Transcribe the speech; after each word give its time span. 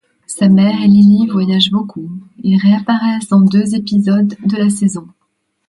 Sa 0.25 0.49
mère 0.49 0.81
et 0.81 0.87
Lily 0.87 1.27
voyagent 1.27 1.69
beaucoup, 1.69 2.09
ils 2.41 2.57
réapparaissent 2.57 3.27
dans 3.27 3.41
deux 3.41 3.75
épisodes 3.75 4.35
de 4.43 4.57
la 4.57 4.71
saison. 4.71 5.07